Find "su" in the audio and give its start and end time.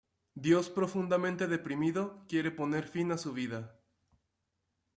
3.19-3.33